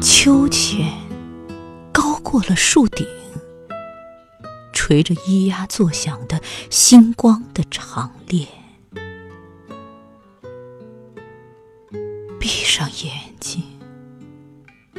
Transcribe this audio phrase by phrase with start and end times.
[0.00, 0.90] 秋千
[1.92, 3.06] 高过了树顶，
[4.72, 6.40] 垂着咿呀作响的
[6.70, 8.48] 星光的长链。
[12.38, 13.62] 闭上眼睛，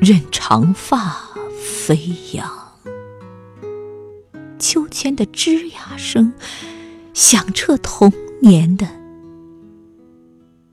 [0.00, 1.26] 任长发
[1.58, 1.96] 飞
[2.34, 2.50] 扬，
[4.58, 6.34] 秋千的吱呀声
[7.14, 8.12] 响彻童
[8.42, 8.86] 年的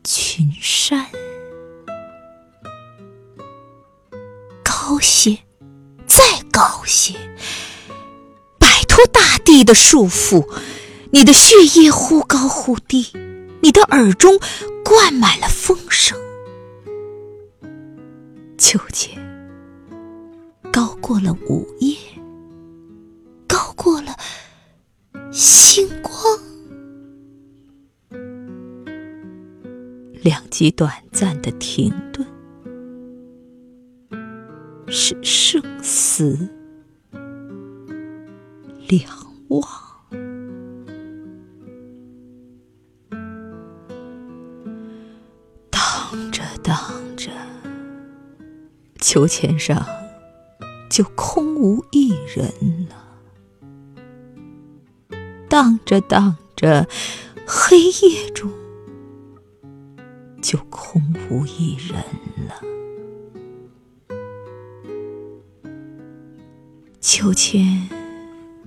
[0.04, 1.09] 群山。
[5.00, 5.40] 些，
[6.08, 7.14] 再高些，
[8.58, 10.48] 摆脱大地的束缚。
[11.12, 13.12] 你的血液忽高忽低，
[13.62, 14.40] 你的耳中
[14.84, 16.18] 灌满了风声。
[18.58, 19.18] 秋千
[20.72, 21.98] 高过了午夜，
[23.48, 24.16] 高过了
[25.32, 26.14] 星光。
[30.22, 32.28] 两极短暂的停顿。
[34.92, 36.50] 是生死
[38.88, 39.12] 两
[39.50, 39.62] 忘，
[45.70, 46.76] 荡着荡
[47.16, 47.30] 着，
[49.00, 49.86] 秋千上
[50.90, 52.52] 就空无一人
[52.90, 52.96] 了；
[55.48, 56.88] 荡着荡着，
[57.46, 58.52] 黑夜中
[60.42, 62.04] 就空无一人
[67.02, 67.88] 秋千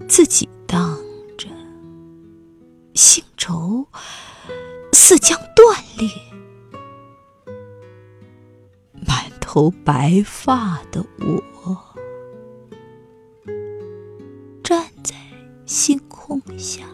[0.09, 0.99] 自己荡
[1.37, 1.49] 着，
[2.95, 3.87] 星轴
[4.93, 6.09] 似将断裂。
[9.07, 11.77] 满头白发的我，
[14.65, 15.15] 站在
[15.67, 16.87] 星空下，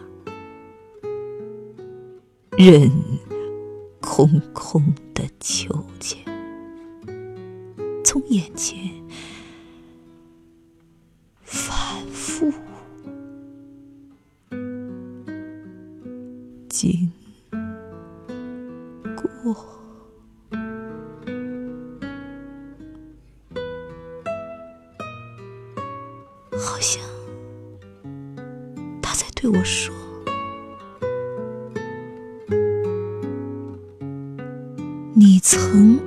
[2.57, 2.91] 任
[4.01, 6.19] 空空的秋千
[8.03, 8.77] 从眼前。
[16.81, 17.11] 经
[19.17, 19.53] 过，
[26.57, 27.03] 好像
[29.01, 29.93] 他在对我说
[35.13, 35.99] ：“你曾。”